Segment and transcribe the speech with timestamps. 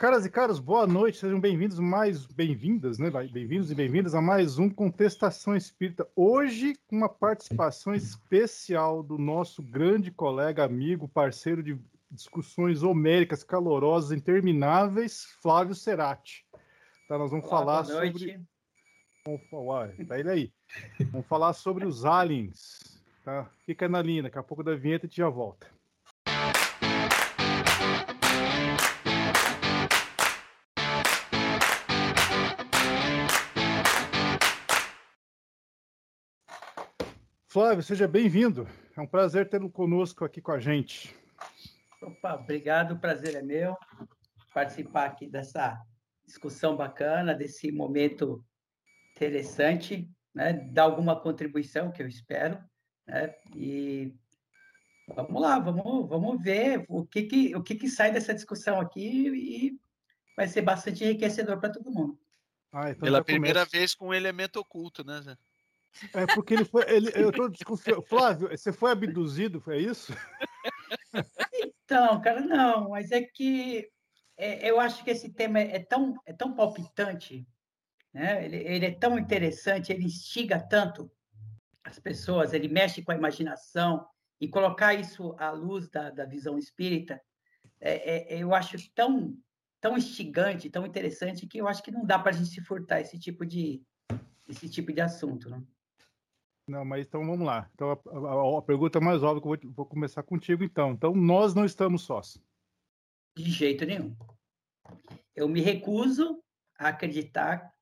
[0.00, 3.10] Caras e caros, boa noite, sejam bem-vindos, mais bem-vindas, né?
[3.10, 6.08] Bem-vindos e bem-vindas a mais um Contestação Espírita.
[6.16, 11.78] Hoje, com uma participação especial do nosso grande colega, amigo, parceiro de
[12.10, 16.46] discussões homéricas, calorosas, intermináveis, Flávio Cerati.
[17.06, 18.40] Tá, nós vamos Olá, falar sobre.
[19.26, 20.52] Vamos falar, tá ele aí.
[21.12, 22.78] Vamos falar sobre os aliens.
[23.22, 23.50] Tá?
[23.66, 25.66] Fica na linha, daqui a pouco da vinheta e te já volta.
[37.50, 38.64] Flávio, seja bem-vindo.
[38.96, 41.12] É um prazer tê-lo conosco aqui com a gente.
[42.00, 43.76] Opa, obrigado, o prazer é meu
[44.54, 45.76] participar aqui dessa
[46.24, 48.44] discussão bacana, desse momento
[49.16, 50.52] interessante, né?
[50.52, 52.56] Dar alguma contribuição, que eu espero,
[53.04, 53.34] né?
[53.56, 54.14] E
[55.08, 59.28] vamos lá, vamos, vamos ver o que que, o que que sai dessa discussão aqui
[59.28, 59.80] e
[60.36, 62.16] vai ser bastante enriquecedor para todo mundo.
[62.72, 65.36] Ah, então Pela primeira vez com um elemento oculto, né, Zé?
[66.14, 66.84] É porque ele foi.
[66.88, 68.02] Ele, eu tô desconfiando.
[68.02, 70.12] Flávio, você foi abduzido, foi isso?
[71.84, 73.88] Então, cara, não, mas é que
[74.36, 77.46] é, eu acho que esse tema é, é, tão, é tão palpitante,
[78.12, 78.44] né?
[78.44, 81.10] Ele, ele, é tão interessante, ele instiga tanto
[81.84, 84.06] as pessoas, ele mexe com a imaginação,
[84.40, 87.20] e colocar isso à luz da, da visão espírita,
[87.78, 89.36] é, é, eu acho tão,
[89.80, 93.00] tão instigante, tão interessante, que eu acho que não dá para a gente se furtar
[93.00, 93.82] esse tipo de,
[94.48, 95.62] esse tipo de assunto, né?
[96.70, 97.68] Não, mas então vamos lá.
[97.74, 100.92] Então a, a, a pergunta mais óbvia que eu vou, vou, começar contigo então.
[100.92, 102.40] Então nós não estamos sós.
[103.36, 104.16] De jeito nenhum.
[105.34, 106.40] Eu me recuso
[106.78, 107.74] a acreditar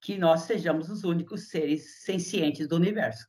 [0.00, 3.28] que nós sejamos os únicos seres sencientes do universo.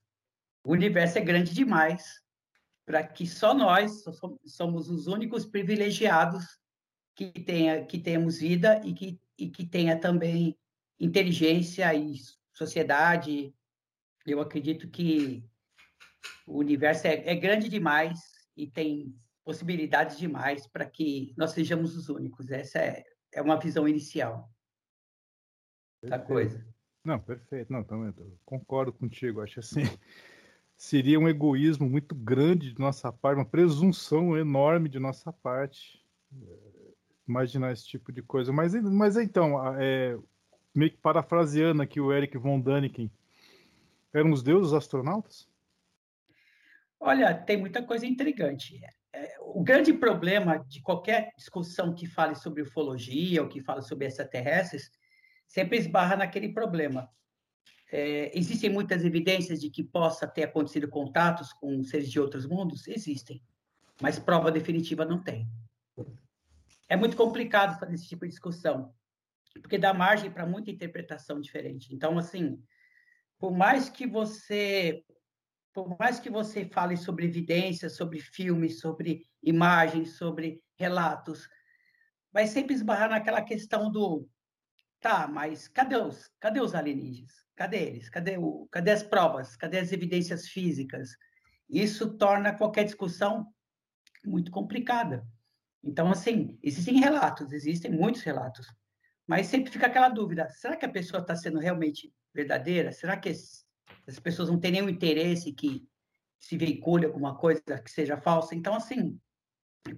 [0.64, 2.22] O universo é grande demais
[2.86, 4.04] para que só nós
[4.46, 6.46] somos os únicos privilegiados
[7.16, 10.58] que tenha que tenhamos vida e que e que tenha também
[11.00, 12.16] inteligência e
[12.54, 13.54] sociedade
[14.26, 15.44] eu acredito que
[16.46, 18.20] o universo é, é grande demais
[18.56, 22.52] e tem possibilidades demais para que nós sejamos os únicos.
[22.52, 24.50] Essa é, é uma visão inicial
[26.02, 26.22] perfeito.
[26.22, 26.68] da coisa.
[27.04, 27.72] Não, perfeito.
[27.72, 28.14] Não, também
[28.46, 29.42] concordo contigo.
[29.42, 29.82] Acho assim
[30.76, 36.04] seria um egoísmo muito grande de nossa parte, uma presunção enorme de nossa parte
[36.34, 36.94] eh,
[37.28, 38.52] imaginar esse tipo de coisa.
[38.52, 40.18] Mas, mas então, é,
[40.74, 43.12] meio que parafraseando aqui o Eric von Daniken,
[44.14, 45.50] eram os deuses astronautas?
[47.00, 48.80] Olha, tem muita coisa intrigante.
[49.14, 54.06] É, o grande problema de qualquer discussão que fale sobre ufologia ou que fale sobre
[54.06, 54.92] extraterrestres
[55.48, 57.10] sempre esbarra naquele problema.
[57.92, 62.88] É, existem muitas evidências de que possa ter acontecido contatos com seres de outros mundos?
[62.88, 63.44] Existem,
[64.02, 65.46] mas prova definitiva não tem.
[66.88, 68.94] É muito complicado fazer esse tipo de discussão,
[69.62, 71.94] porque dá margem para muita interpretação diferente.
[71.94, 72.62] Então, assim,
[73.42, 75.04] por mais que você
[75.74, 81.48] por mais que você fale sobre evidências, sobre filmes, sobre imagens, sobre relatos,
[82.32, 84.28] vai sempre esbarrar naquela questão do
[85.00, 87.32] tá, mas cadê os, cadê os alienígenas?
[87.56, 88.10] Cadê eles?
[88.10, 89.56] Cadê, o, cadê as provas?
[89.56, 91.12] Cadê as evidências físicas?
[91.70, 93.48] Isso torna qualquer discussão
[94.26, 95.26] muito complicada.
[95.82, 98.68] Então, assim, existem relatos, existem muitos relatos,
[99.26, 102.92] mas sempre fica aquela dúvida: será que a pessoa está sendo realmente verdadeira?
[102.92, 105.88] Será que as pessoas não têm nenhum interesse que
[106.40, 108.56] se veicule alguma coisa que seja falsa?
[108.56, 109.20] Então, assim,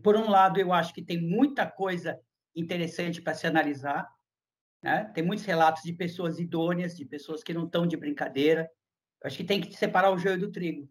[0.01, 2.19] por um lado, eu acho que tem muita coisa
[2.55, 4.07] interessante para se analisar,
[4.81, 5.05] né?
[5.13, 8.69] Tem muitos relatos de pessoas idôneas, de pessoas que não estão de brincadeira.
[9.21, 10.89] Eu acho que tem que separar o joio do trigo.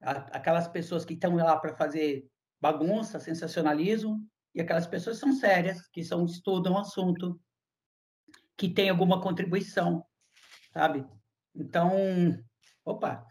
[0.00, 2.28] Aquelas pessoas que estão lá para fazer
[2.60, 7.38] bagunça, sensacionalismo, e aquelas pessoas são sérias, que são estudam o assunto,
[8.56, 10.04] que têm alguma contribuição
[10.76, 11.06] sabe?
[11.54, 11.90] Então,
[12.84, 13.26] opa,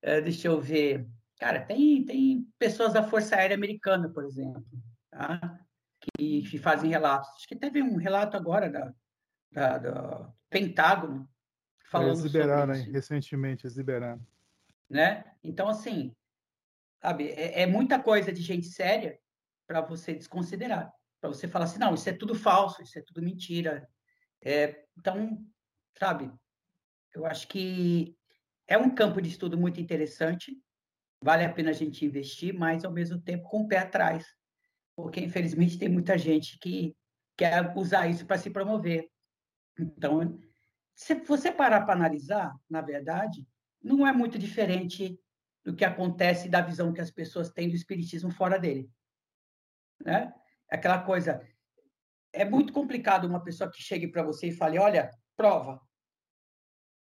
[0.00, 1.08] é, deixa eu ver.
[1.40, 4.64] Cara, tem, tem pessoas da Força Aérea Americana, por exemplo,
[5.10, 5.58] tá?
[6.00, 7.28] que, que fazem relatos.
[7.34, 8.94] Acho que teve um relato agora da,
[9.50, 11.28] da, da Pentágono
[11.90, 12.92] falando eles liberaram, sobre isso.
[12.92, 14.24] recentemente, eles liberaram.
[14.88, 15.24] Né?
[15.42, 16.14] Então, assim,
[17.00, 19.18] sabe, é, é muita coisa de gente séria
[19.66, 23.20] para você desconsiderar, para você falar assim, não, isso é tudo falso, isso é tudo
[23.20, 23.88] mentira.
[24.40, 25.44] É, então,
[25.98, 26.32] sabe,
[27.14, 28.16] eu acho que
[28.66, 30.56] é um campo de estudo muito interessante,
[31.22, 34.26] vale a pena a gente investir, mas ao mesmo tempo com o pé atrás,
[34.96, 36.96] porque infelizmente tem muita gente que
[37.36, 39.08] quer usar isso para se promover.
[39.78, 40.38] Então,
[40.94, 43.46] se você parar para analisar, na verdade,
[43.82, 45.18] não é muito diferente
[45.64, 48.90] do que acontece da visão que as pessoas têm do espiritismo fora dele.
[50.04, 50.32] Né?
[50.68, 51.40] Aquela coisa,
[52.32, 55.80] é muito complicado uma pessoa que chegue para você e fale, olha, prova.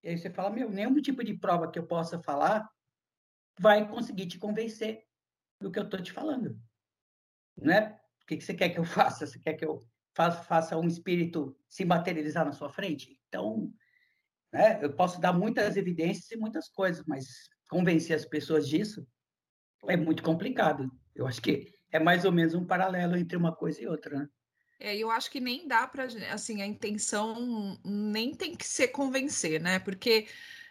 [0.04, 2.68] E aí você fala, meu, nenhum tipo de prova que eu possa falar
[3.60, 5.04] vai conseguir te convencer
[5.60, 6.60] do que eu estou te falando.
[7.58, 8.00] Né?
[8.22, 9.26] O que, que você quer que eu faça?
[9.26, 13.20] Você quer que eu faça, um espírito se materializar na sua frente?
[13.28, 13.72] Então,
[14.52, 19.08] né, eu posso dar muitas evidências e muitas coisas, mas convencer as pessoas disso
[19.88, 20.90] é muito complicado.
[21.14, 24.30] Eu acho que é mais ou menos um paralelo entre uma coisa e outra, né?
[24.80, 29.60] É, eu acho que nem dá para, assim, a intenção nem tem que ser convencer,
[29.60, 29.80] né?
[29.80, 30.28] Porque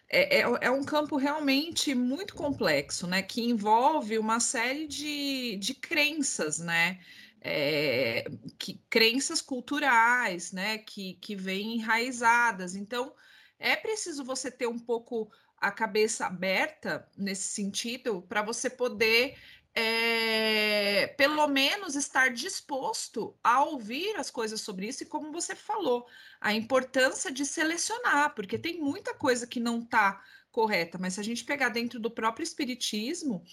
[0.08, 3.22] é, é, é, um campo realmente muito complexo, né?
[3.22, 7.00] Que envolve uma série de, de crenças, né?
[7.40, 8.24] É,
[8.58, 10.78] que, crenças culturais, né?
[10.78, 12.76] Que, que vêm enraizadas.
[12.76, 13.12] Então,
[13.58, 19.36] é preciso você ter um pouco a cabeça aberta nesse sentido para você poder
[19.78, 26.06] é, pelo menos estar disposto a ouvir as coisas sobre isso e como você falou,
[26.40, 31.22] a importância de selecionar, porque tem muita coisa que não está correta, mas se a
[31.22, 33.44] gente pegar dentro do próprio espiritismo,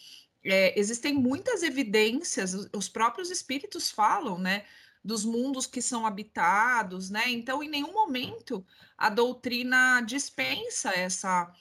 [0.45, 4.65] é, existem muitas evidências, os próprios espíritos falam, né?
[5.03, 7.23] Dos mundos que são habitados, né?
[7.27, 8.65] Então, em nenhum momento
[8.97, 11.53] a doutrina dispensa essa,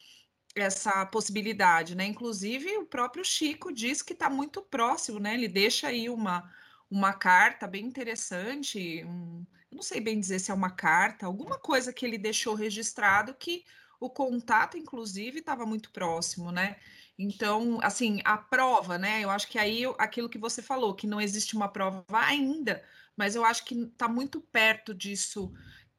[0.54, 2.04] essa possibilidade, né?
[2.06, 5.34] Inclusive, o próprio Chico diz que está muito próximo, né?
[5.34, 6.50] Ele deixa aí uma,
[6.90, 11.58] uma carta bem interessante, um, eu não sei bem dizer se é uma carta, alguma
[11.58, 13.64] coisa que ele deixou registrado que
[13.98, 16.76] o contato, inclusive, estava muito próximo, né?
[17.18, 19.22] Então, assim, a prova, né?
[19.22, 22.82] Eu acho que aí aquilo que você falou, que não existe uma prova ainda,
[23.16, 25.52] mas eu acho que está muito perto disso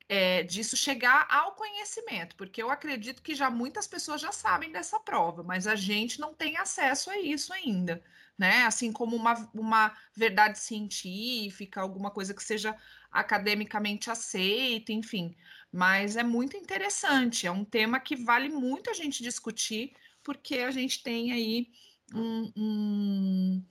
[0.07, 4.99] é, disso chegar ao conhecimento, porque eu acredito que já muitas pessoas já sabem dessa
[4.99, 8.03] prova, mas a gente não tem acesso a isso ainda,
[8.37, 8.63] né?
[8.65, 12.75] Assim como uma, uma verdade científica, alguma coisa que seja
[13.11, 15.35] academicamente aceita, enfim.
[15.71, 20.71] Mas é muito interessante, é um tema que vale muito a gente discutir, porque a
[20.71, 21.71] gente tem aí
[22.13, 23.65] um, um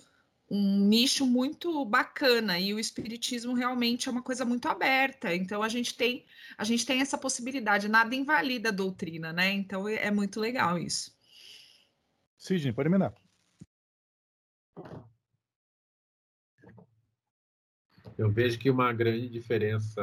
[0.55, 5.35] um nicho muito bacana e o espiritismo realmente é uma coisa muito aberta.
[5.35, 6.27] Então a gente tem
[6.59, 9.51] a gente tem essa possibilidade, nada invalida a doutrina, né?
[9.51, 11.11] Então é muito legal isso.
[12.37, 13.15] Sidney, pode emendar.
[18.19, 20.03] Eu vejo que uma grande diferença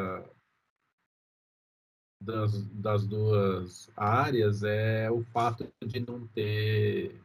[2.19, 7.22] das, das duas áreas é o fato de não ter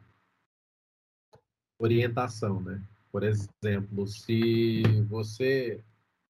[1.79, 2.87] orientação, né?
[3.15, 5.81] Por exemplo, se você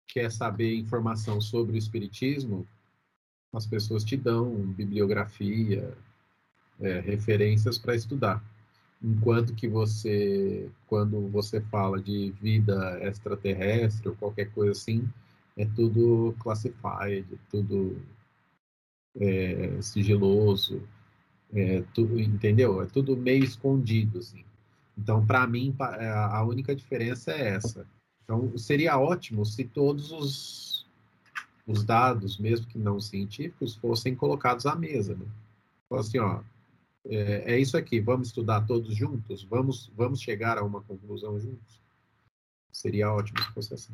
[0.05, 2.67] quer saber informação sobre o Espiritismo,
[3.53, 5.95] as pessoas te dão bibliografia,
[6.81, 8.43] é, referências para estudar.
[9.01, 15.07] Enquanto que você, quando você fala de vida extraterrestre ou qualquer coisa assim,
[15.55, 17.95] é tudo classified, tudo
[19.15, 20.85] é, sigiloso,
[21.53, 22.81] é, tudo, entendeu?
[22.81, 24.43] É tudo meio escondido, assim.
[24.97, 27.87] Então, para mim, é, a única diferença é essa.
[28.23, 30.85] Então, seria ótimo se todos os,
[31.67, 35.15] os dados, mesmo que não científicos, fossem colocados à mesa.
[35.15, 35.25] Né?
[35.85, 36.41] Então, assim, ó,
[37.05, 39.43] é, é, isso aqui, vamos estudar todos juntos?
[39.43, 41.81] Vamos, vamos chegar a uma conclusão juntos?
[42.71, 43.93] Seria ótimo se fosse assim.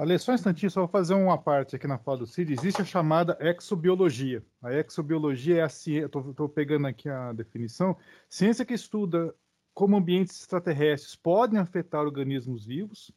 [0.00, 2.54] Ale, só um instantinho, só vou fazer uma parte aqui na fala do Cid.
[2.54, 4.42] Existe a chamada exobiologia.
[4.62, 7.94] A exobiologia é a ciência, estou pegando aqui a definição,
[8.26, 9.34] ciência que estuda
[9.74, 13.12] como ambientes extraterrestres podem afetar organismos vivos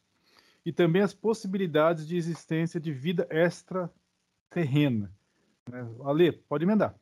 [0.65, 5.09] e também as possibilidades de existência de vida extraterrena.
[5.71, 5.87] Né?
[6.03, 6.93] Ale, pode emendar.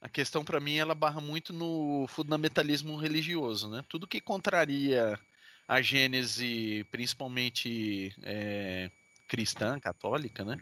[0.00, 3.84] A questão para mim ela barra muito no fundamentalismo religioso, né?
[3.90, 5.20] Tudo que contraria
[5.66, 8.90] a gênese, principalmente é,
[9.28, 10.56] cristã, católica, né?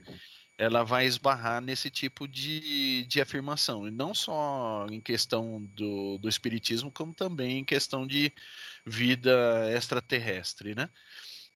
[0.59, 6.29] Ela vai esbarrar nesse tipo de, de afirmação, e não só em questão do, do
[6.29, 8.33] espiritismo, como também em questão de
[8.87, 10.89] vida extraterrestre, né?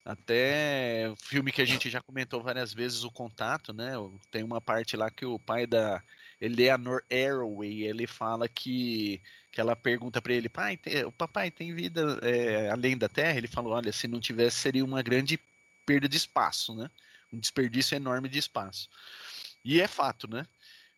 [0.03, 3.91] Até o filme que a gente já comentou várias vezes, O Contato, né?
[4.31, 6.01] Tem uma parte lá que o pai da
[6.39, 12.19] Eleanor Arroway, ele fala que que ela pergunta para ele, pai, tem, papai, tem vida
[12.21, 13.39] é, além da Terra?
[13.39, 15.39] Ele falou, olha, se não tivesse seria uma grande
[15.83, 16.91] perda de espaço, né?
[17.33, 18.87] Um desperdício enorme de espaço.
[19.65, 20.45] E é fato, né?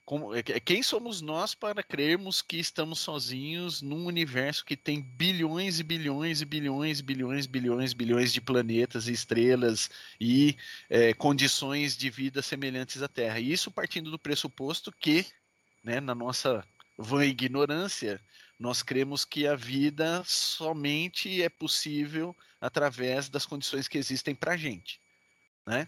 [0.09, 4.99] Como, é, é, quem somos nós para crermos que estamos sozinhos num universo que tem
[4.99, 9.87] bilhões e bilhões e bilhões e bilhões e bilhões bilhões de planetas e estrelas
[10.19, 10.57] e
[10.89, 13.39] é, condições de vida semelhantes à Terra?
[13.39, 15.27] E isso partindo do pressuposto que,
[15.83, 16.65] né, na nossa
[16.97, 18.19] vã ignorância,
[18.57, 24.57] nós cremos que a vida somente é possível através das condições que existem para a
[24.57, 24.99] gente.
[25.67, 25.87] né?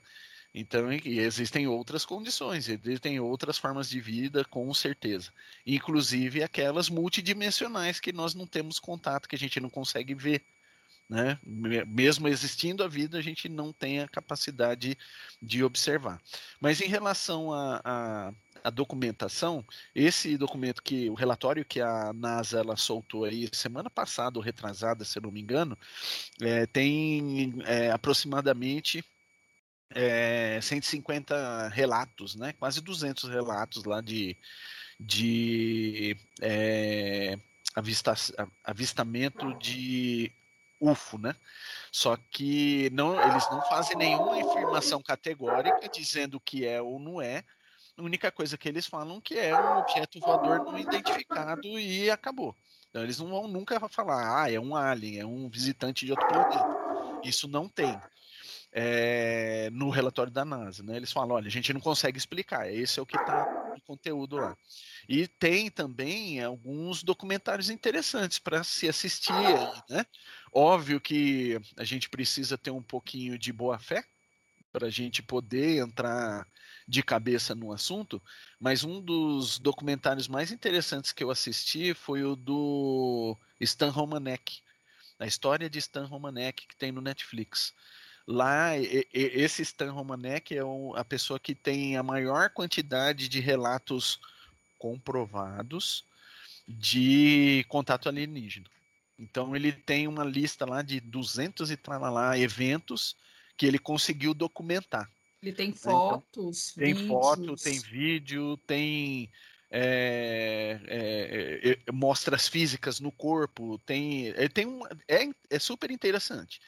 [0.54, 5.32] Então, existem outras condições, existem outras formas de vida, com certeza.
[5.66, 10.44] Inclusive aquelas multidimensionais que nós não temos contato, que a gente não consegue ver.
[11.10, 11.38] Né?
[11.88, 14.98] Mesmo existindo a vida, a gente não tem a capacidade
[15.42, 16.22] de observar.
[16.60, 18.34] Mas em relação à
[18.74, 19.66] documentação,
[19.96, 25.04] esse documento que o relatório que a NASA ela soltou aí semana passada ou retrasada,
[25.04, 25.78] se não me engano,
[26.42, 29.04] é, tem é, aproximadamente
[29.94, 32.54] é, 150 relatos, né?
[32.54, 34.38] Quase 200 relatos lá de,
[35.00, 37.38] de é,
[37.76, 38.14] avista,
[38.64, 40.32] avistamento de
[40.80, 41.36] UFO, né?
[41.92, 47.44] Só que não, eles não fazem nenhuma afirmação categórica dizendo que é ou não é.
[47.98, 52.56] A única coisa que eles falam que é um objeto voador não identificado e acabou.
[52.90, 56.28] Então, eles não vão nunca falar, ah, é um alien, é um visitante de outro
[56.28, 56.66] planeta.
[57.24, 57.98] Isso não tem
[58.72, 60.84] é, no relatório da NASA.
[60.84, 60.96] Né?
[60.96, 64.38] Eles falam: olha, a gente não consegue explicar, esse é o que está no conteúdo
[64.38, 64.56] lá.
[65.08, 69.34] E tem também alguns documentários interessantes para se assistir.
[69.90, 70.06] Né?
[70.54, 74.04] Óbvio que a gente precisa ter um pouquinho de boa fé
[74.72, 76.48] para a gente poder entrar
[76.88, 78.22] de cabeça no assunto,
[78.60, 84.62] mas um dos documentários mais interessantes que eu assisti foi o do Stan Romanek,
[85.20, 87.74] a história de Stan Romanek que tem no Netflix.
[88.28, 88.78] Lá,
[89.14, 90.62] esse Stan Romanek é
[90.96, 94.20] a pessoa que tem a maior quantidade de relatos
[94.78, 96.06] comprovados
[96.68, 98.68] de contato alienígena.
[99.18, 103.16] Então ele tem uma lista lá de 200 e lá eventos
[103.58, 105.10] que ele conseguiu documentar.
[105.42, 109.32] Ele tem fotos, então, Tem foto, tem vídeo, tem
[109.72, 116.60] é, é, é, mostras físicas no corpo, tem, ele tem um, é, é super interessante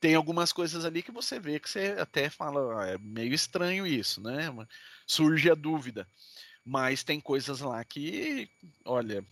[0.00, 3.86] tem algumas coisas ali que você vê que você até fala, ah, é meio estranho
[3.86, 4.54] isso, né?
[5.06, 6.06] Surge a dúvida.
[6.64, 8.48] Mas tem coisas lá que,
[8.84, 9.24] olha,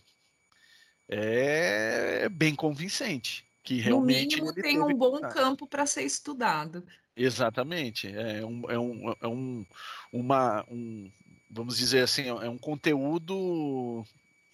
[1.07, 3.45] é bem convincente.
[3.63, 6.85] Que realmente no mínimo tem um bom campo para ser estudado.
[7.15, 8.07] Exatamente.
[8.07, 9.65] É um, é um, é um,
[10.11, 11.11] uma, um,
[11.49, 14.05] vamos dizer assim, é um conteúdo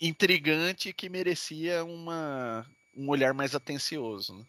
[0.01, 2.65] intrigante que merecia uma,
[2.95, 4.35] um olhar mais atencioso.
[4.35, 4.45] Né?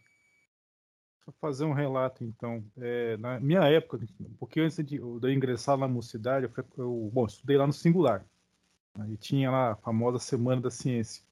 [1.40, 2.62] Fazer um relato, então.
[2.78, 7.26] É, na minha época, um pouquinho antes de, eu ingressar na mocidade, eu, eu bom,
[7.26, 8.25] estudei lá no Singular.
[8.99, 11.23] Aí tinha lá a famosa Semana da Ciência.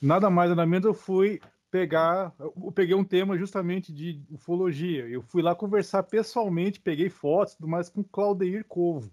[0.00, 5.06] Nada mais nada menos eu fui pegar, eu peguei um tema justamente de ufologia.
[5.06, 9.10] Eu fui lá conversar pessoalmente, peguei fotos, tudo mais com Claudeir Covo.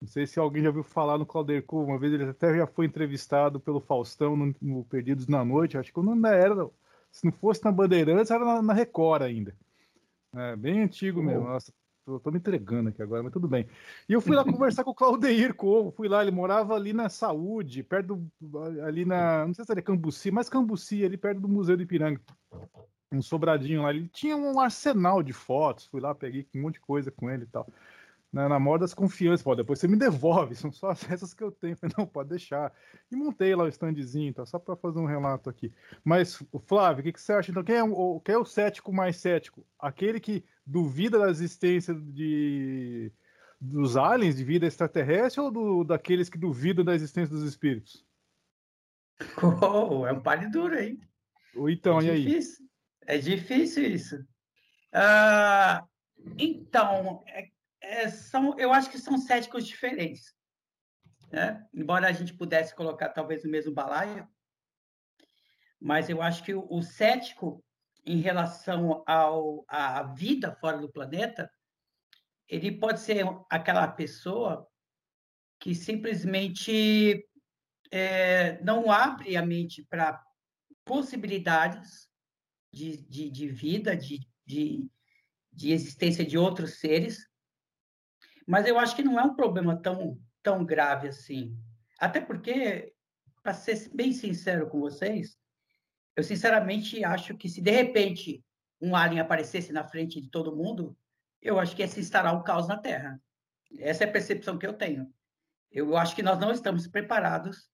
[0.00, 1.90] Não sei se alguém já ouviu falar no Claudeir Covo.
[1.90, 5.78] Uma vez ele até já foi entrevistado pelo Faustão no, no Perdidos na Noite.
[5.78, 6.68] Acho que eu não era
[7.12, 9.54] se não fosse na Bandeirantes, era na, na Record ainda.
[10.34, 11.44] É, bem antigo mesmo.
[11.44, 11.70] Nossa,
[12.06, 13.68] tô, tô, me entregando aqui agora, mas tudo bem.
[14.08, 15.92] E eu fui lá conversar com o Claudeir Covo.
[15.92, 19.46] Fui lá, ele morava ali na Saúde, perto do, ali na.
[19.46, 22.20] Não sei se era Cambuci, mas Cambuci, ali perto do Museu do Ipiranga.
[23.12, 23.90] Um sobradinho lá.
[23.90, 25.86] Ele tinha um arsenal de fotos.
[25.86, 27.68] Fui lá, peguei um monte de coisa com ele e tal
[28.32, 29.42] na, na moda das confianças.
[29.42, 31.76] Pô, depois você me devolve, são só essas que eu tenho.
[31.76, 32.72] Falei, não, pode deixar.
[33.10, 34.46] E montei lá o standzinho, tá?
[34.46, 35.72] só para fazer um relato aqui.
[36.02, 37.50] Mas, Flávio, o que, que você acha?
[37.50, 39.66] Então, quem é, o, quem é o cético mais cético?
[39.78, 43.12] Aquele que duvida da existência de,
[43.60, 48.04] dos aliens, de vida extraterrestre, ou do, daqueles que duvidam da existência dos espíritos?
[49.62, 50.98] Oh, é um pare duro, hein?
[51.54, 52.66] Ou então, é e difícil.
[53.06, 53.16] aí?
[53.16, 54.16] É difícil isso.
[54.92, 55.86] Uh,
[56.38, 57.51] então, é
[57.82, 60.34] é, são, eu acho que são céticos diferentes.
[61.30, 61.66] Né?
[61.74, 64.26] Embora a gente pudesse colocar talvez no mesmo balaio,
[65.80, 67.64] mas eu acho que o, o cético
[68.04, 71.50] em relação ao, à vida fora do planeta,
[72.48, 74.66] ele pode ser aquela pessoa
[75.60, 77.28] que simplesmente
[77.90, 80.20] é, não abre a mente para
[80.84, 82.08] possibilidades
[82.72, 84.90] de, de, de vida, de, de,
[85.52, 87.31] de existência de outros seres,
[88.46, 91.56] mas eu acho que não é um problema tão, tão grave assim.
[91.98, 92.92] Até porque,
[93.42, 95.36] para ser bem sincero com vocês,
[96.16, 98.44] eu sinceramente acho que se de repente
[98.80, 100.96] um alien aparecesse na frente de todo mundo,
[101.40, 103.20] eu acho que ia se instalar um caos na Terra.
[103.78, 105.12] Essa é a percepção que eu tenho.
[105.70, 107.70] Eu acho que nós não estamos preparados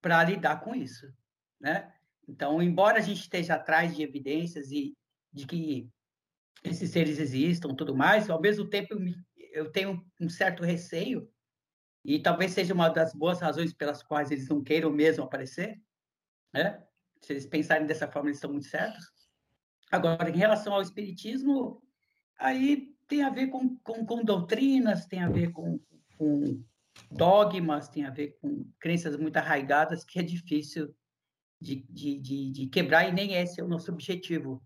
[0.00, 1.12] para lidar com isso,
[1.60, 1.92] né?
[2.26, 4.96] Então, embora a gente esteja atrás de evidências e
[5.32, 5.88] de que
[6.62, 8.94] esses seres existam, tudo mais, ao mesmo tempo
[9.54, 11.30] eu tenho um certo receio,
[12.04, 15.80] e talvez seja uma das boas razões pelas quais eles não queiram mesmo aparecer,
[16.52, 16.84] né?
[17.22, 19.06] Se eles pensarem dessa forma, eles estão muito certos.
[19.90, 21.82] Agora, em relação ao espiritismo,
[22.38, 25.80] aí tem a ver com, com, com doutrinas, tem a ver com,
[26.18, 26.62] com
[27.10, 30.94] dogmas, tem a ver com crenças muito arraigadas que é difícil
[31.60, 34.62] de, de, de, de, quebrar e nem esse é o nosso objetivo.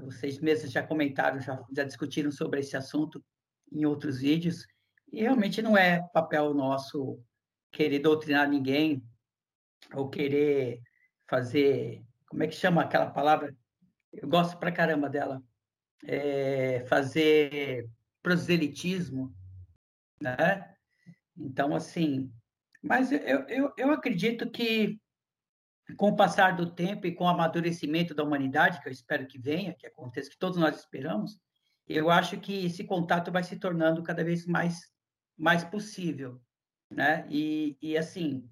[0.00, 3.22] Vocês mesmos já comentaram, já, já discutiram sobre esse assunto
[3.72, 4.66] em outros vídeos
[5.12, 7.22] e realmente não é papel nosso
[7.72, 9.02] querer doutrinar ninguém
[9.94, 10.80] ou querer
[11.28, 13.56] fazer, como é que chama aquela palavra?
[14.12, 15.42] Eu gosto pra caramba dela.
[16.04, 17.88] É fazer
[18.22, 19.34] proselitismo,
[20.20, 20.74] né?
[21.36, 22.32] Então, assim,
[22.82, 24.98] mas eu, eu, eu acredito que
[25.96, 29.38] com o passar do tempo e com o amadurecimento da humanidade, que eu espero que
[29.38, 31.38] venha, que aconteça, que todos nós esperamos,
[31.92, 34.80] eu acho que esse contato vai se tornando cada vez mais,
[35.36, 36.40] mais possível,
[36.88, 37.26] né?
[37.28, 38.48] E, e assim,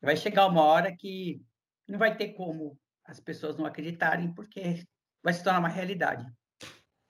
[0.00, 1.40] vai chegar uma hora que
[1.86, 4.84] não vai ter como as pessoas não acreditarem, porque
[5.22, 6.26] vai se tornar uma realidade.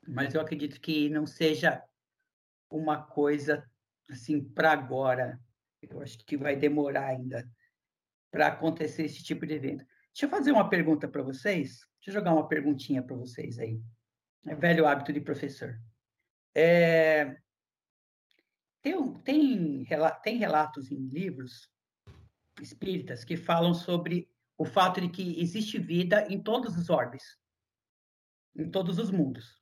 [0.07, 1.83] Mas eu acredito que não seja
[2.71, 3.65] uma coisa
[4.11, 5.41] assim para agora.
[5.81, 7.49] Eu acho que vai demorar ainda
[8.31, 9.85] para acontecer esse tipo de evento.
[10.13, 11.81] Deixa eu fazer uma pergunta para vocês.
[11.97, 13.81] Deixa eu jogar uma perguntinha para vocês aí.
[14.47, 15.79] É velho hábito de professor.
[16.55, 17.37] É...
[18.83, 19.87] Tem, tem,
[20.23, 21.71] tem relatos em livros
[22.61, 27.39] espíritas que falam sobre o fato de que existe vida em todos os orbes,
[28.57, 29.61] em todos os mundos.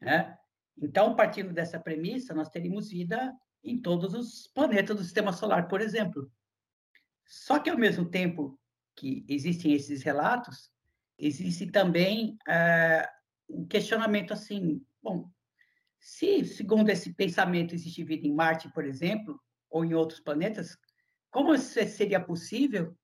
[0.00, 0.36] Né?
[0.80, 5.80] Então, partindo dessa premissa, nós teríamos vida em todos os planetas do sistema solar, por
[5.80, 6.30] exemplo.
[7.26, 8.58] Só que, ao mesmo tempo
[8.94, 10.70] que existem esses relatos,
[11.18, 13.13] existe também uh,
[13.54, 15.30] um questionamento assim: bom,
[15.98, 20.76] se, segundo esse pensamento, existe vida em Marte, por exemplo, ou em outros planetas,
[21.30, 22.96] como isso seria possível?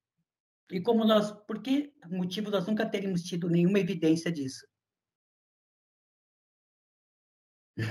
[0.71, 4.67] E como nós, por que motivo nós nunca teríamos tido nenhuma evidência disso?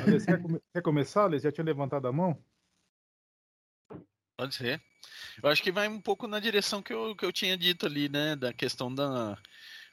[0.06, 1.44] Alice, quer, come quer começar, Alice?
[1.44, 2.42] Já tinha levantado a mão?
[4.38, 4.82] Pode ser.
[5.42, 8.08] Eu acho que vai um pouco na direção que eu, que eu tinha dito ali,
[8.08, 8.36] né?
[8.36, 9.38] Da questão da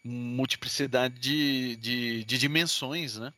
[0.07, 3.33] multiplicidade de, de, de dimensões, né?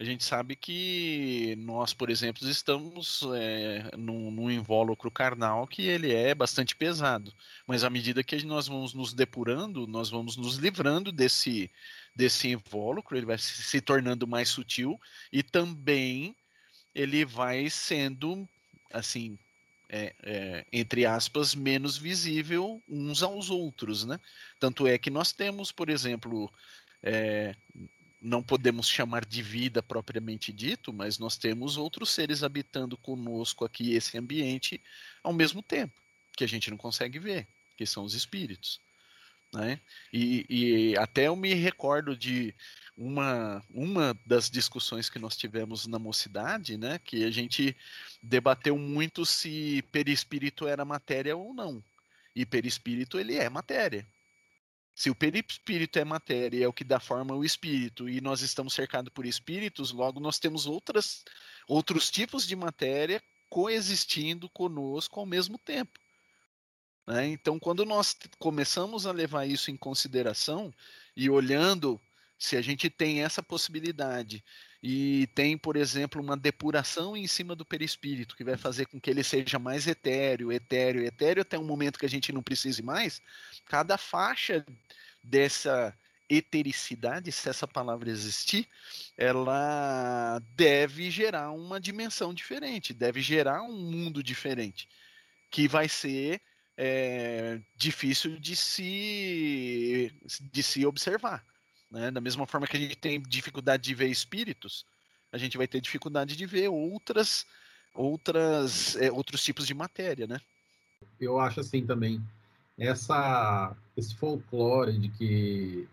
[0.00, 6.10] A gente sabe que nós, por exemplo, estamos é, num, num, invólucro carnal que ele
[6.10, 7.34] é bastante pesado.
[7.66, 11.70] Mas à medida que nós vamos nos depurando, nós vamos nos livrando desse,
[12.16, 14.98] desse invólucro, ele vai se, se tornando mais sutil
[15.30, 16.34] e também
[16.94, 18.48] ele vai sendo,
[18.90, 19.38] assim,
[19.92, 24.20] é, é, entre aspas, menos visível uns aos outros, né?
[24.60, 26.50] Tanto é que nós temos, por exemplo,
[27.02, 27.56] é,
[28.22, 33.92] não podemos chamar de vida propriamente dito, mas nós temos outros seres habitando conosco aqui
[33.92, 34.80] esse ambiente
[35.24, 36.00] ao mesmo tempo,
[36.36, 38.80] que a gente não consegue ver, que são os espíritos.
[39.52, 39.80] Né?
[40.12, 42.54] E, e até eu me recordo de
[42.96, 47.76] uma, uma das discussões que nós tivemos na mocidade, né, que a gente
[48.22, 51.82] debateu muito se perispírito era matéria ou não.
[52.36, 54.06] E perispírito ele é matéria.
[54.94, 58.74] Se o perispírito é matéria, é o que dá forma ao espírito, e nós estamos
[58.74, 61.24] cercados por espíritos, logo nós temos outras,
[61.66, 65.98] outros tipos de matéria coexistindo conosco ao mesmo tempo.
[67.10, 67.26] Né?
[67.26, 70.72] Então, quando nós começamos a levar isso em consideração
[71.16, 72.00] e olhando
[72.38, 74.44] se a gente tem essa possibilidade
[74.80, 79.10] e tem, por exemplo, uma depuração em cima do perispírito, que vai fazer com que
[79.10, 83.20] ele seja mais etéreo, etéreo, etéreo, até um momento que a gente não precise mais,
[83.66, 84.64] cada faixa
[85.20, 85.92] dessa
[86.28, 88.68] etericidade, se essa palavra existir,
[89.18, 94.88] ela deve gerar uma dimensão diferente, deve gerar um mundo diferente,
[95.50, 96.40] que vai ser
[96.76, 100.12] é, difícil de se,
[100.52, 101.44] de se observar.
[101.90, 102.10] Né?
[102.10, 104.84] Da mesma forma que a gente tem dificuldade de ver espíritos,
[105.32, 107.46] a gente vai ter dificuldade de ver outras,
[107.94, 110.40] outras, é, outros tipos de matéria, né?
[111.20, 112.22] Eu acho assim também
[112.78, 115.88] essa esse folclore de que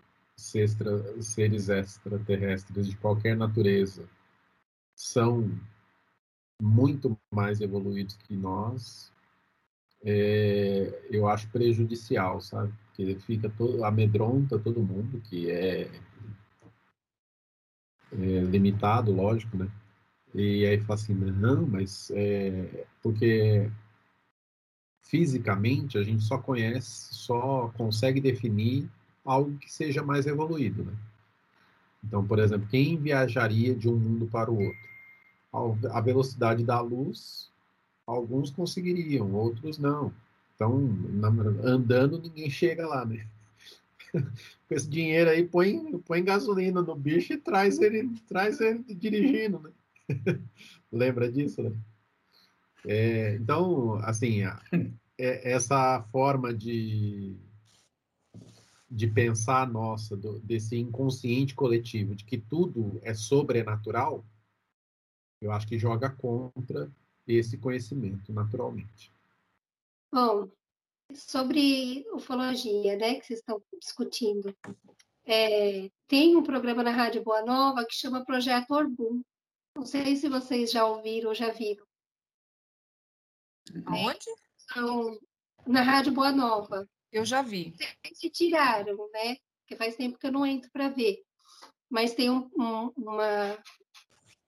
[0.56, 4.08] extra, seres extraterrestres de qualquer natureza
[4.96, 5.52] são
[6.62, 9.12] muito mais evoluídos que nós,
[10.04, 12.74] é, eu acho prejudicial, sabe?
[12.88, 15.90] Porque fica todo, amedronta todo mundo, que é,
[18.12, 19.70] é limitado, lógico, né?
[20.34, 23.70] E aí fala assim, não, mas é, porque
[25.02, 28.90] fisicamente a gente só conhece, só consegue definir
[29.24, 30.94] algo que seja mais evoluído, né?
[32.04, 34.88] Então, por exemplo, quem viajaria de um mundo para o outro?
[35.92, 37.52] A velocidade da luz
[38.08, 40.14] Alguns conseguiriam, outros não.
[40.56, 40.76] Então,
[41.64, 43.28] andando, ninguém chega lá, né?
[44.68, 49.60] Com esse dinheiro aí, põe, põe gasolina no bicho e traz ele, traz ele dirigindo,
[49.60, 49.72] né?
[50.92, 51.78] Lembra disso, né?
[52.86, 54.44] É, então, assim,
[55.18, 57.36] é, essa forma de,
[58.90, 64.26] de pensar nossa, do, desse inconsciente coletivo, de que tudo é sobrenatural,
[65.42, 66.90] eu acho que joga contra
[67.36, 69.12] esse conhecimento, naturalmente.
[70.12, 70.50] Bom,
[71.14, 74.56] sobre ufologia, né, que vocês estão discutindo,
[75.26, 79.22] é, tem um programa na Rádio Boa Nova que chama Projeto Orbum.
[79.76, 81.86] Não sei se vocês já ouviram ou já viram.
[83.86, 84.26] Aonde?
[84.64, 85.20] Então,
[85.68, 86.90] na Rádio Boa Nova.
[87.12, 87.76] Eu já vi.
[88.14, 89.38] Se tiraram, né?
[89.60, 91.22] Porque faz tempo que eu não entro para ver.
[91.90, 93.62] Mas tem um um uma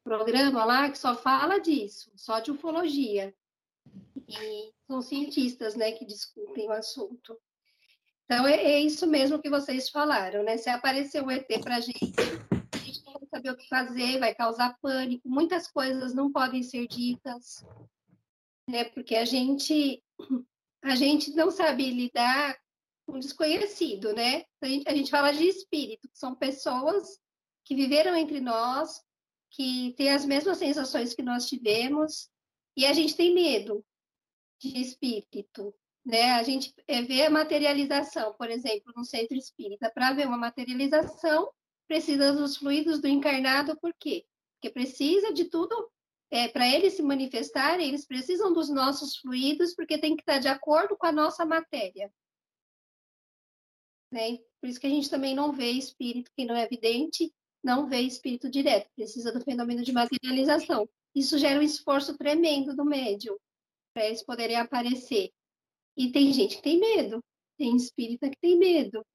[0.03, 3.33] programa lá que só fala disso, só de ufologia.
[4.27, 7.37] E são cientistas, né, que discutem o assunto.
[8.25, 10.55] Então, é, é isso mesmo que vocês falaram, né?
[10.55, 11.99] Se aparecer um ET para a gente,
[12.71, 16.61] a gente não vai saber o que fazer, vai causar pânico, muitas coisas não podem
[16.61, 17.65] ser ditas,
[18.69, 18.83] né?
[18.83, 20.03] Porque a gente,
[20.83, 22.55] a gente não sabe lidar
[23.07, 24.43] com desconhecido, né?
[24.61, 27.19] A gente, a gente fala de espírito, que são pessoas
[27.65, 29.01] que viveram entre nós,
[29.51, 32.29] que têm as mesmas sensações que nós tivemos,
[32.75, 33.85] e a gente tem medo
[34.59, 35.73] de espírito,
[36.05, 36.31] né?
[36.33, 39.91] A gente é, vê a materialização, por exemplo, no centro espírita.
[39.91, 41.51] Para ver uma materialização,
[41.87, 44.25] precisa dos fluidos do encarnado, por quê?
[44.55, 45.91] Porque precisa de tudo,
[46.31, 50.47] é, para eles se manifestarem, eles precisam dos nossos fluidos, porque tem que estar de
[50.47, 52.11] acordo com a nossa matéria.
[54.11, 54.37] Né?
[54.59, 58.01] Por isso que a gente também não vê espírito, quem não é evidente, não vê
[58.01, 60.87] espírito direto, precisa do fenômeno de materialização.
[61.13, 63.35] Isso gera um esforço tremendo do médium,
[63.93, 65.31] para eles poderem aparecer.
[65.97, 67.23] E tem gente que tem medo,
[67.57, 69.05] tem espírita que tem medo.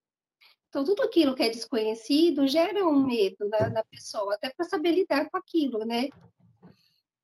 [0.68, 4.90] Então, tudo aquilo que é desconhecido gera um medo na, na pessoa, até para saber
[4.90, 6.08] lidar com aquilo, né?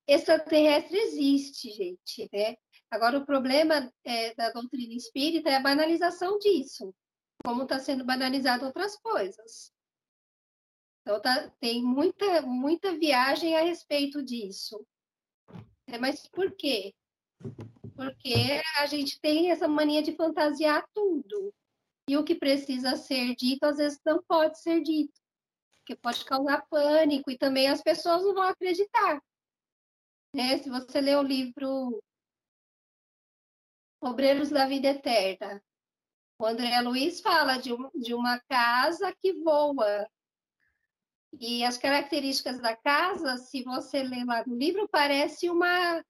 [0.07, 2.55] Extraterrestre existe, gente, né?
[2.89, 6.93] Agora, o problema é, da doutrina espírita é a banalização disso,
[7.43, 9.71] como está sendo banalizado outras coisas.
[11.01, 14.85] Então, tá, tem muita, muita viagem a respeito disso.
[15.87, 16.93] É, mas por quê?
[18.01, 21.53] porque a gente tem essa mania de fantasiar tudo.
[22.09, 25.13] E o que precisa ser dito, às vezes não pode ser dito,
[25.77, 29.21] porque pode causar pânico e também as pessoas não vão acreditar.
[30.35, 30.57] Né?
[30.57, 32.01] Se você ler o livro
[34.01, 35.63] Obreiros da Vida Eterna,
[36.39, 40.09] o André Luiz fala de, um, de uma casa que voa.
[41.39, 46.03] E as características da casa, se você ler lá no livro, parece uma,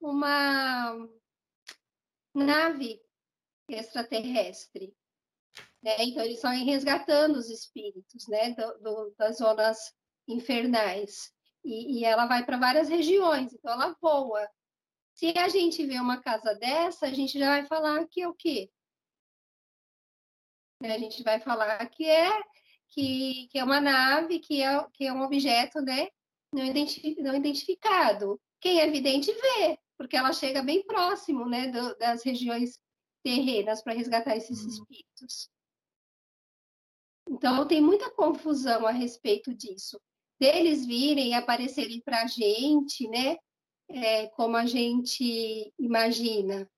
[0.00, 1.08] uma
[2.34, 3.00] nave
[3.68, 4.94] extraterrestre.
[5.82, 5.96] Né?
[6.04, 8.54] Então, eles estão resgatando os espíritos né?
[8.54, 9.94] Do, do, das zonas
[10.26, 11.32] infernais.
[11.64, 14.48] E, e ela vai para várias regiões, então ela voa.
[15.14, 18.34] Se a gente vê uma casa dessa, a gente já vai falar que é o
[18.34, 18.70] quê?
[20.80, 22.30] A gente vai falar que é
[22.90, 26.08] que, que é uma nave, que é, que é um objeto né,
[26.52, 28.40] não, identifi não identificado.
[28.60, 32.78] Quem é vidente vê, porque ela chega bem próximo né, do, das regiões
[33.22, 34.68] terrenas para resgatar esses uhum.
[34.68, 35.50] espíritos.
[37.28, 40.00] Então, tem muita confusão a respeito disso.
[40.40, 43.36] Deles virem e aparecerem para a gente, né,
[43.90, 46.68] é, como a gente imagina.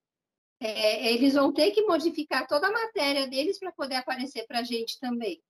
[0.62, 4.62] É, eles vão ter que modificar toda a matéria deles para poder aparecer para a
[4.64, 5.42] gente também.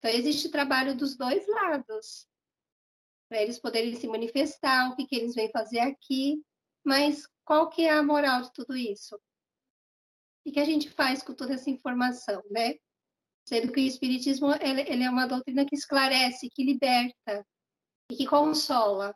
[0.00, 2.26] Então, existe trabalho dos dois lados,
[3.28, 6.42] para eles poderem se manifestar, o que, que eles vêm fazer aqui.
[6.82, 9.14] Mas qual que é a moral de tudo isso?
[10.46, 12.76] O que a gente faz com toda essa informação, né?
[13.46, 17.46] Sendo que o Espiritismo ele, ele é uma doutrina que esclarece, que liberta
[18.10, 19.14] e que consola.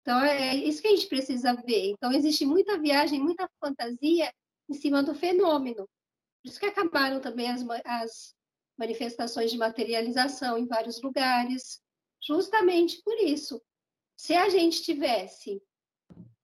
[0.00, 1.90] Então, é isso que a gente precisa ver.
[1.90, 4.32] Então, existe muita viagem, muita fantasia
[4.68, 5.88] em cima do fenômeno.
[6.42, 8.34] Por isso que acabaram também as, as
[8.78, 11.82] manifestações de materialização em vários lugares,
[12.22, 13.62] justamente por isso.
[14.16, 15.62] Se a gente tivesse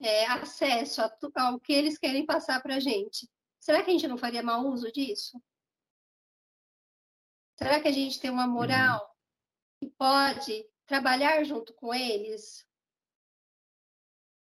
[0.00, 4.08] é, acesso a, ao que eles querem passar para a gente, será que a gente
[4.08, 5.40] não faria mau uso disso?
[7.56, 9.16] Será que a gente tem uma moral
[9.80, 12.64] que pode trabalhar junto com eles?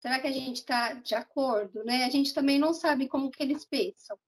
[0.01, 1.85] Será que a gente está de acordo?
[1.85, 2.05] Né?
[2.05, 4.19] A gente também não sabe como que eles pensam.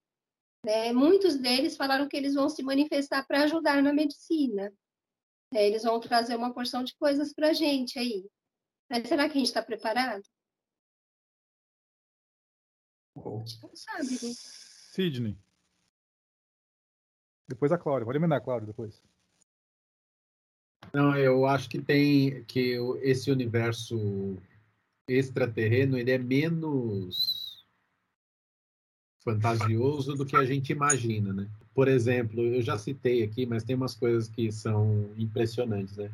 [0.64, 0.92] Né?
[0.92, 4.72] Muitos deles falaram que eles vão se manifestar para ajudar na medicina.
[5.52, 5.66] Né?
[5.66, 8.28] Eles vão trazer uma porção de coisas para a gente aí.
[8.90, 10.22] Mas será que a gente está preparado?
[13.74, 14.32] sabe, né?
[14.92, 15.38] Sidney.
[17.48, 18.06] Depois a Cláudia.
[18.06, 19.02] Pode emendar a Cláudia depois.
[20.92, 24.36] Não, eu acho que tem que esse universo
[25.08, 27.39] extraterreno ele é menos
[29.20, 31.48] fantasioso do que a gente imagina, né?
[31.74, 36.10] Por exemplo, eu já citei aqui, mas tem umas coisas que são impressionantes, né?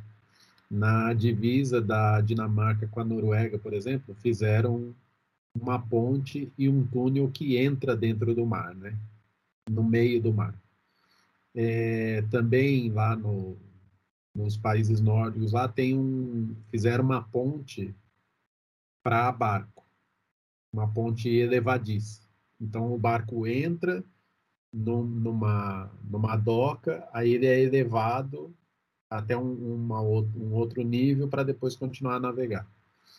[0.70, 4.94] Na divisa da Dinamarca com a Noruega, por exemplo, fizeram
[5.54, 8.96] uma ponte e um túnel que entra dentro do mar, né?
[9.70, 10.54] No meio do mar.
[11.54, 13.56] É, também lá no,
[14.34, 17.94] nos países nórdicos, lá tem um, fizeram uma ponte
[19.02, 19.86] para barco,
[20.72, 22.25] uma ponte elevadiça.
[22.60, 24.02] Então o barco entra
[24.72, 28.54] num, numa numa doca, aí ele é elevado
[29.08, 32.66] até um, uma, um outro nível para depois continuar a navegar.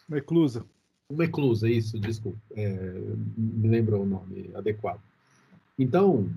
[0.07, 0.65] Uma eclusa.
[1.09, 3.01] Uma eclusa, isso, desculpa, é,
[3.37, 4.99] me lembrou o nome adequado.
[5.79, 6.29] Então,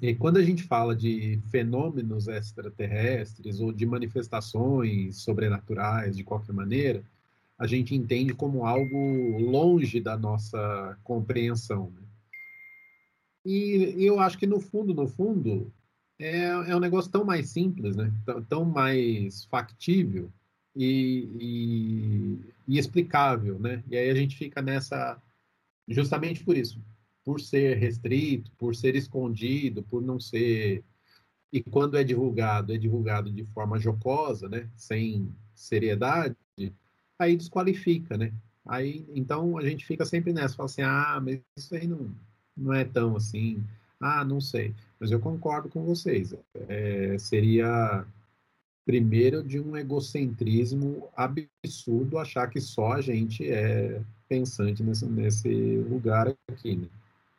[0.00, 7.02] e quando a gente fala de fenômenos extraterrestres ou de manifestações sobrenaturais, de qualquer maneira,
[7.58, 11.90] a gente entende como algo longe da nossa compreensão.
[11.94, 12.07] Né?
[13.48, 15.72] E, eu acho que no fundo, no fundo,
[16.18, 18.12] é, é um negócio tão mais simples, né?
[18.26, 20.30] tão, tão mais factível
[20.76, 23.82] e, e, e explicável, né?
[23.88, 25.18] E aí a gente fica nessa,
[25.88, 26.78] justamente por isso,
[27.24, 30.84] por ser restrito, por ser escondido, por não ser.
[31.50, 34.68] E quando é divulgado, é divulgado de forma jocosa, né?
[34.76, 36.36] Sem seriedade,
[37.18, 38.34] aí desqualifica, né?
[38.66, 42.14] Aí, então a gente fica sempre nessa, fala assim, ah, mas isso aí não,
[42.58, 43.62] não é tão assim,
[44.00, 44.74] ah, não sei.
[44.98, 46.34] Mas eu concordo com vocês.
[46.68, 48.04] É, seria
[48.84, 56.34] primeiro de um egocentrismo absurdo achar que só a gente é pensante nesse, nesse lugar
[56.50, 56.88] aqui, né?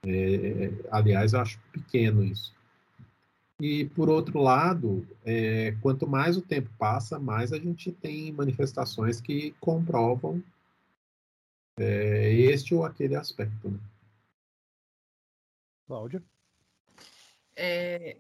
[0.06, 2.54] É, aliás, eu acho pequeno isso.
[3.60, 9.20] E, por outro lado, é, quanto mais o tempo passa, mais a gente tem manifestações
[9.20, 10.42] que comprovam
[11.78, 13.70] é, este ou aquele aspecto.
[13.70, 13.80] Né?
[15.90, 16.24] Cláudia?
[17.56, 18.20] É,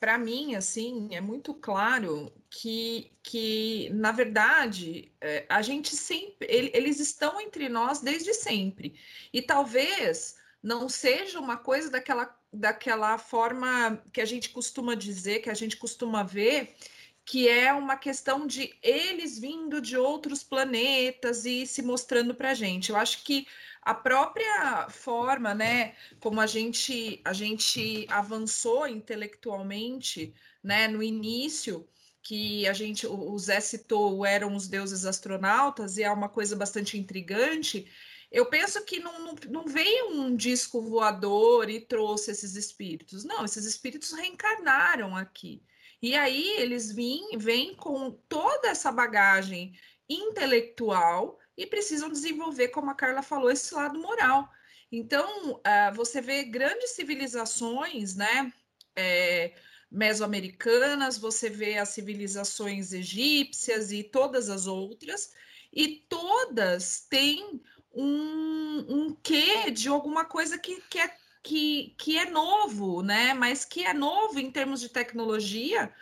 [0.00, 6.48] Para mim, assim, é muito claro que, que na verdade, é, a gente sempre.
[6.50, 8.98] Ele, eles estão entre nós desde sempre.
[9.32, 15.50] E talvez não seja uma coisa daquela, daquela forma que a gente costuma dizer, que
[15.50, 16.74] a gente costuma ver,
[17.24, 22.54] que é uma questão de eles vindo de outros planetas e se mostrando para a
[22.54, 22.90] gente.
[22.90, 23.46] Eu acho que
[23.82, 31.88] a própria forma, né, como a gente a gente avançou intelectualmente, né, no início,
[32.22, 36.98] que a gente o Zé citou eram os deuses astronautas e é uma coisa bastante
[36.98, 37.86] intrigante
[38.32, 43.24] eu penso que não, não, veio um disco voador e trouxe esses espíritos.
[43.24, 45.62] Não, esses espíritos reencarnaram aqui.
[46.00, 52.94] E aí eles vêm, vêm com toda essa bagagem intelectual e precisam desenvolver, como a
[52.94, 54.50] Carla falou, esse lado moral.
[54.90, 58.52] Então, uh, você vê grandes civilizações, né?
[58.94, 59.54] É,
[59.90, 65.32] mesoamericanas, você vê as civilizações egípcias e todas as outras,
[65.72, 67.60] e todas têm
[67.94, 73.34] um, um quê de alguma coisa que, que, é, que, que é novo, né?
[73.34, 75.92] Mas que é novo em termos de tecnologia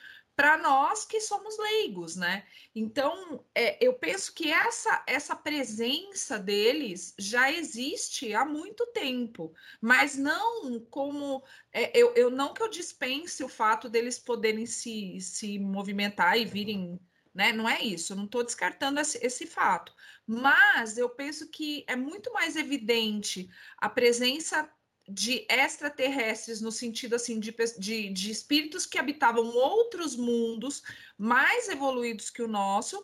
[0.40, 2.46] para nós que somos leigos, né?
[2.74, 10.16] Então, é, eu penso que essa, essa presença deles já existe há muito tempo, mas
[10.16, 15.58] não como é, eu, eu não que eu dispense o fato deles poderem se, se
[15.58, 16.98] movimentar e virem
[17.34, 17.52] né?
[17.52, 19.94] Não é isso, eu não estou descartando esse, esse, fato.
[20.26, 24.68] Mas eu penso que é muito mais evidente a presença
[25.12, 30.82] de extraterrestres no sentido assim de, de, de espíritos que habitavam outros mundos
[31.18, 33.02] mais evoluídos que o nosso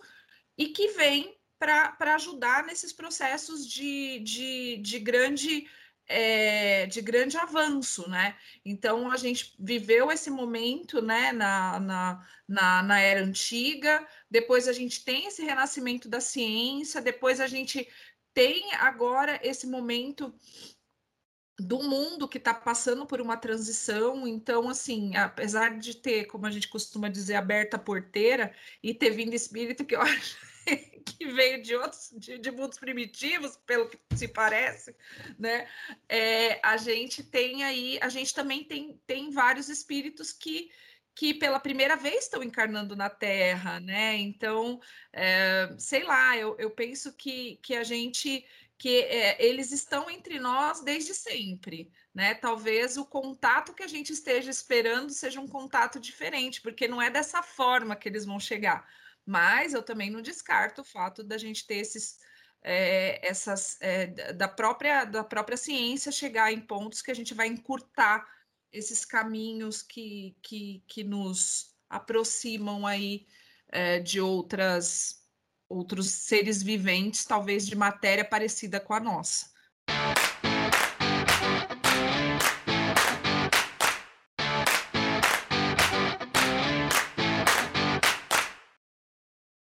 [0.56, 5.66] e que vêm para ajudar nesses processos de, de, de grande
[6.08, 8.36] é, de grande avanço, né?
[8.64, 14.72] Então a gente viveu esse momento, né, na, na, na, na, era antiga, depois a
[14.72, 17.88] gente tem esse renascimento da ciência, depois a gente
[18.32, 20.32] tem agora esse momento
[21.58, 26.50] do mundo que está passando por uma transição, então assim, apesar de ter, como a
[26.50, 30.36] gente costuma dizer, aberta a porteira e ter vindo espírito que eu acho
[31.04, 34.94] que veio de outros de, de, mundos primitivos, pelo que se parece,
[35.38, 35.66] né?
[36.08, 40.70] É, a gente tem aí, a gente também tem, tem vários espíritos que
[41.18, 44.16] que pela primeira vez estão encarnando na Terra, né?
[44.16, 44.78] Então,
[45.10, 48.44] é, sei lá, eu, eu penso que, que a gente
[48.78, 52.34] que é, eles estão entre nós desde sempre, né?
[52.34, 57.10] Talvez o contato que a gente esteja esperando seja um contato diferente, porque não é
[57.10, 58.86] dessa forma que eles vão chegar
[59.24, 62.18] Mas eu também não descarto o fato da gente ter esses
[62.62, 67.46] é, essas é, da própria da própria ciência chegar em pontos que a gente vai
[67.48, 68.26] encurtar
[68.72, 73.26] esses caminhos que, que, que nos aproximam aí
[73.68, 75.25] é, de outras
[75.68, 79.55] outros seres viventes, talvez de matéria parecida com a nossa.